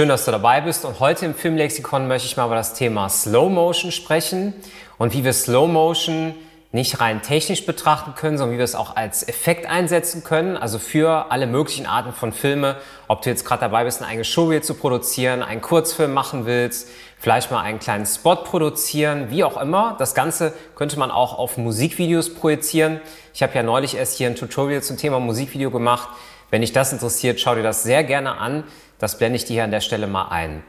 [0.00, 3.10] Schön, dass du dabei bist und heute im Filmlexikon möchte ich mal über das Thema
[3.10, 4.54] Slow Motion sprechen
[4.96, 6.34] und wie wir Slow Motion
[6.72, 10.78] nicht rein technisch betrachten können, sondern wie wir es auch als Effekt einsetzen können, also
[10.78, 12.76] für alle möglichen Arten von Filme,
[13.08, 16.88] ob du jetzt gerade dabei bist, ein eigenes Showreel zu produzieren, einen Kurzfilm machen willst,
[17.18, 19.96] vielleicht mal einen kleinen Spot produzieren, wie auch immer.
[19.98, 23.02] Das Ganze könnte man auch auf Musikvideos projizieren.
[23.34, 26.08] Ich habe ja neulich erst hier ein Tutorial zum Thema Musikvideo gemacht.
[26.50, 28.64] Wenn dich das interessiert, schau dir das sehr gerne an.
[28.98, 30.62] Das blende ich dir hier an der Stelle mal ein.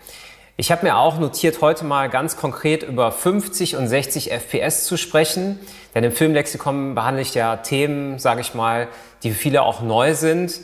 [0.58, 4.96] Ich habe mir auch notiert, heute mal ganz konkret über 50 und 60 FPS zu
[4.96, 5.60] sprechen.
[5.96, 8.88] Denn im Filmlexikon behandle ich ja Themen, sage ich mal,
[9.24, 10.60] die für viele auch neu sind.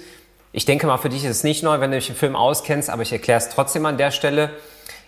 [0.52, 2.90] Ich denke mal, für dich ist es nicht neu, wenn du dich im Film auskennst,
[2.90, 4.52] aber ich erkläre es trotzdem an der Stelle.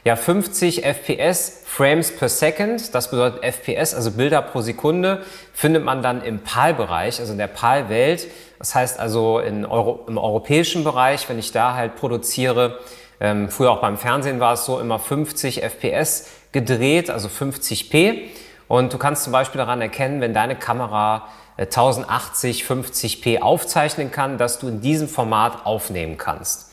[0.05, 5.23] Ja, 50 FPS, Frames per Second, das bedeutet FPS, also Bilder pro Sekunde,
[5.53, 8.27] findet man dann im PAL-Bereich, also in der PAL-Welt.
[8.59, 12.79] Das heißt also Euro, im europäischen Bereich, wenn ich da halt produziere,
[13.19, 18.21] ähm, früher auch beim Fernsehen war es so, immer 50 FPS gedreht, also 50p.
[18.69, 21.27] Und du kannst zum Beispiel daran erkennen, wenn deine Kamera
[21.57, 26.68] 1080 äh, 50p aufzeichnen kann, dass du in diesem Format aufnehmen kannst.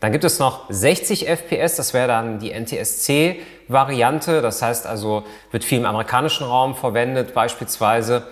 [0.00, 4.40] Dann gibt es noch 60 FPS, das wäre dann die NTSC-Variante.
[4.40, 8.22] Das heißt also, wird viel im amerikanischen Raum verwendet beispielsweise.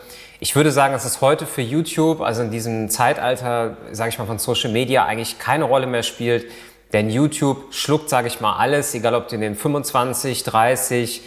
[0.40, 4.24] Ich würde sagen, dass es heute für YouTube, also in diesem Zeitalter, sage ich mal,
[4.24, 6.46] von Social Media eigentlich keine Rolle mehr spielt.
[6.94, 11.20] Denn YouTube schluckt, sage ich mal, alles, egal ob du den 25, 30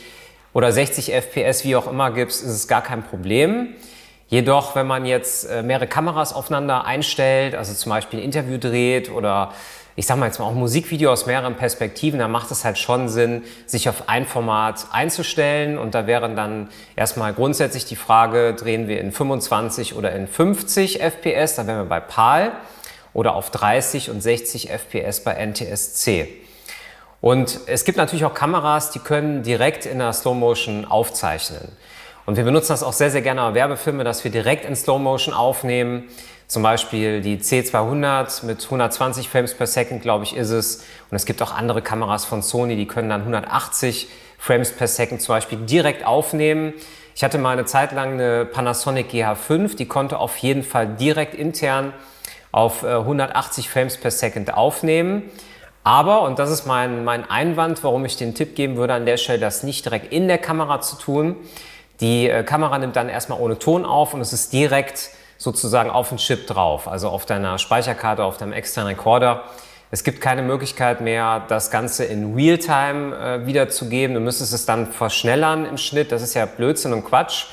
[0.53, 3.75] oder 60 FPS, wie auch immer gibst, ist es gar kein Problem.
[4.31, 9.11] Jedoch, wenn man jetzt äh, mehrere Kameras aufeinander einstellt, also zum Beispiel ein Interview dreht
[9.11, 9.51] oder
[9.97, 13.09] ich sag mal jetzt mal auch Musikvideo aus mehreren Perspektiven, da macht es halt schon
[13.09, 15.77] Sinn, sich auf ein Format einzustellen.
[15.77, 21.01] Und da wären dann erstmal grundsätzlich die Frage, drehen wir in 25 oder in 50
[21.01, 22.53] FPS, da wären wir bei PAL,
[23.13, 26.29] oder auf 30 und 60 FPS bei NTSC.
[27.19, 31.67] Und es gibt natürlich auch Kameras, die können direkt in der Slow Motion aufzeichnen.
[32.31, 34.99] Und wir benutzen das auch sehr, sehr gerne bei Werbefilmen, dass wir direkt in Slow
[34.99, 36.05] Motion aufnehmen.
[36.47, 40.77] Zum Beispiel die C200 mit 120 Frames per Second, glaube ich, ist es.
[41.09, 45.21] Und es gibt auch andere Kameras von Sony, die können dann 180 Frames per Second
[45.21, 46.71] zum Beispiel direkt aufnehmen.
[47.15, 51.35] Ich hatte mal eine Zeit lang eine Panasonic GH5, die konnte auf jeden Fall direkt
[51.35, 51.91] intern
[52.53, 55.23] auf 180 äh, Frames per Second aufnehmen.
[55.83, 59.17] Aber, und das ist mein, mein Einwand, warum ich den Tipp geben würde, an der
[59.17, 61.35] Stelle das nicht direkt in der Kamera zu tun.
[62.01, 66.09] Die äh, Kamera nimmt dann erstmal ohne Ton auf und es ist direkt sozusagen auf
[66.09, 69.43] den Chip drauf, also auf deiner Speicherkarte, auf deinem externen Recorder.
[69.91, 74.15] Es gibt keine Möglichkeit mehr, das Ganze in Realtime äh, wiederzugeben.
[74.15, 76.11] Du müsstest es dann verschnellern im Schnitt.
[76.11, 77.45] Das ist ja Blödsinn und Quatsch.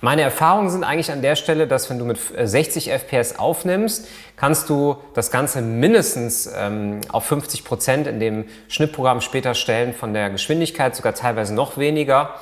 [0.00, 4.08] Meine Erfahrungen sind eigentlich an der Stelle, dass wenn du mit 60 äh, FPS aufnimmst,
[4.34, 10.14] kannst du das Ganze mindestens ähm, auf 50 Prozent in dem Schnittprogramm später stellen von
[10.14, 12.34] der Geschwindigkeit, sogar teilweise noch weniger.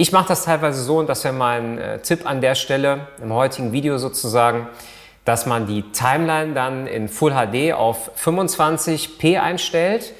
[0.00, 3.34] Ich mache das teilweise so, und das wäre mein äh, Tipp an der Stelle, im
[3.34, 4.66] heutigen Video sozusagen,
[5.26, 10.14] dass man die Timeline dann in Full HD auf 25p einstellt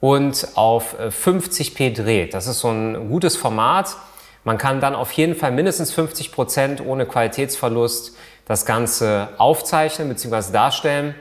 [0.00, 2.32] und auf 50p äh, dreht.
[2.32, 3.96] Das ist so ein gutes Format.
[4.44, 8.16] Man kann dann auf jeden Fall mindestens 50 Prozent ohne Qualitätsverlust
[8.46, 10.52] das Ganze aufzeichnen bzw.
[10.52, 11.16] darstellen.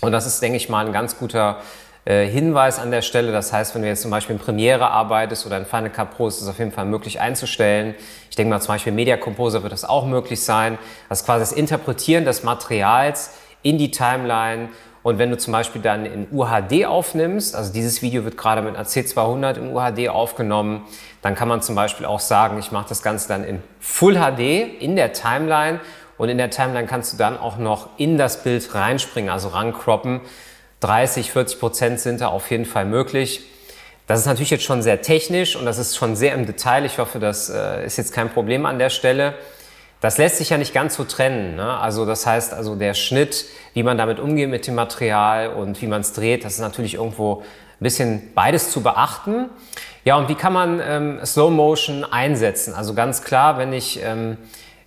[0.00, 1.58] Und das ist, denke ich mal, ein ganz guter
[2.06, 3.32] äh, Hinweis an der Stelle.
[3.32, 6.28] Das heißt, wenn du jetzt zum Beispiel in Premiere arbeitest oder in Final Cut Pro,
[6.28, 7.94] ist es auf jeden Fall möglich einzustellen.
[8.30, 10.78] Ich denke mal zum Beispiel Media Composer wird das auch möglich sein.
[11.10, 14.70] Das ist quasi das Interpretieren des Materials in die Timeline
[15.06, 18.74] und wenn du zum Beispiel dann in UHD aufnimmst, also dieses Video wird gerade mit
[18.74, 20.82] einer C200 in UHD aufgenommen,
[21.22, 24.40] dann kann man zum Beispiel auch sagen, ich mache das Ganze dann in Full HD
[24.80, 25.78] in der Timeline
[26.18, 30.22] und in der Timeline kannst du dann auch noch in das Bild reinspringen, also rankroppen.
[30.80, 33.42] 30, 40 Prozent sind da auf jeden Fall möglich.
[34.06, 36.84] Das ist natürlich jetzt schon sehr technisch und das ist schon sehr im Detail.
[36.84, 39.34] Ich hoffe, das äh, ist jetzt kein Problem an der Stelle.
[40.00, 41.56] Das lässt sich ja nicht ganz so trennen.
[41.56, 41.78] Ne?
[41.78, 45.86] Also das heißt, also der Schnitt, wie man damit umgeht mit dem Material und wie
[45.86, 47.42] man es dreht, das ist natürlich irgendwo
[47.80, 49.50] ein bisschen beides zu beachten.
[50.04, 52.74] Ja, und wie kann man ähm, Slow Motion einsetzen?
[52.74, 54.36] Also ganz klar, wenn ich ähm,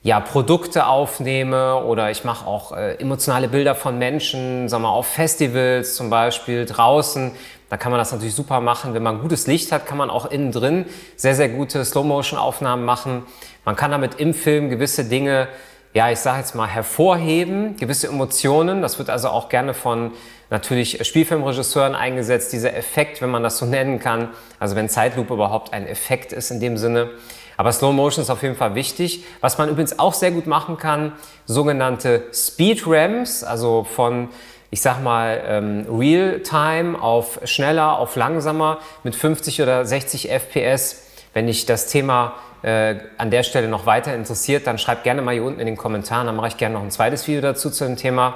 [0.01, 5.07] ja, Produkte aufnehme oder ich mache auch äh, emotionale Bilder von Menschen, sagen wir auf
[5.07, 7.31] Festivals zum Beispiel, draußen,
[7.69, 8.93] da kann man das natürlich super machen.
[8.93, 10.85] Wenn man gutes Licht hat, kann man auch innen drin
[11.15, 13.23] sehr, sehr gute Slow-Motion-Aufnahmen machen.
[13.65, 15.49] Man kann damit im Film gewisse Dinge,
[15.93, 18.81] ja, ich sage jetzt mal, hervorheben, gewisse Emotionen.
[18.81, 20.11] Das wird also auch gerne von
[20.49, 24.29] natürlich Spielfilmregisseuren eingesetzt, dieser Effekt, wenn man das so nennen kann.
[24.59, 27.09] Also wenn Zeitlupe überhaupt ein Effekt ist in dem Sinne.
[27.57, 29.25] Aber Slow Motion ist auf jeden Fall wichtig.
[29.41, 31.13] Was man übrigens auch sehr gut machen kann,
[31.45, 34.29] sogenannte Speed Ramps, also von
[34.71, 41.07] ich sag mal, ähm, Real-Time auf schneller, auf langsamer mit 50 oder 60 FPS.
[41.33, 45.33] Wenn dich das Thema äh, an der Stelle noch weiter interessiert, dann schreib gerne mal
[45.33, 47.85] hier unten in den Kommentaren, dann mache ich gerne noch ein zweites Video dazu zu
[47.85, 48.35] dem Thema.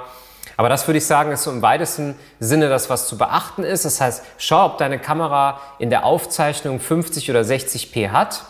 [0.58, 3.86] Aber das würde ich sagen, ist so im weitesten Sinne das, was zu beachten ist.
[3.86, 8.44] Das heißt, schau, ob deine Kamera in der Aufzeichnung 50 oder 60p hat.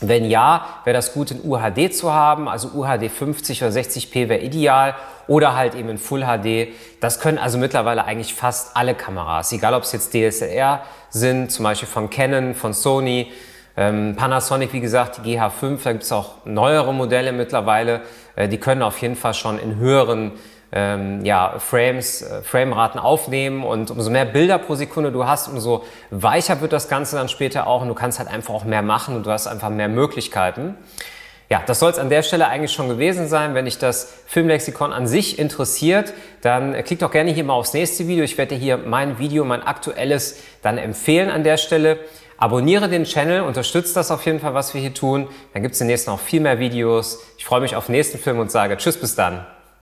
[0.00, 4.40] Wenn ja, wäre das gut in UHD zu haben, also UHD 50 oder 60p wäre
[4.40, 4.94] ideal
[5.26, 6.68] oder halt eben in Full HD.
[7.00, 11.64] Das können also mittlerweile eigentlich fast alle Kameras, egal ob es jetzt DSLR sind, zum
[11.64, 13.32] Beispiel von Canon, von Sony,
[13.78, 18.00] ähm, Panasonic, wie gesagt, die GH5, da gibt es auch neuere Modelle mittlerweile,
[18.34, 20.32] äh, die können auf jeden Fall schon in höheren
[20.72, 25.84] ähm, ja, Frames, äh, Frameraten aufnehmen und umso mehr Bilder pro Sekunde du hast, umso
[26.10, 29.14] weicher wird das Ganze dann später auch und du kannst halt einfach auch mehr machen
[29.14, 30.74] und du hast einfach mehr Möglichkeiten.
[31.48, 33.54] Ja, das soll es an der Stelle eigentlich schon gewesen sein.
[33.54, 37.74] Wenn dich das Filmlexikon an sich interessiert, dann äh, klick doch gerne hier mal aufs
[37.74, 38.24] nächste Video.
[38.24, 42.00] Ich werde dir hier mein Video, mein aktuelles dann empfehlen an der Stelle.
[42.38, 45.26] Abonniere den Channel, unterstützt das auf jeden Fall, was wir hier tun.
[45.52, 47.20] Dann gibt es demnächst noch viel mehr Videos.
[47.36, 49.44] Ich freue mich auf den nächsten Film und sage Tschüss, bis dann.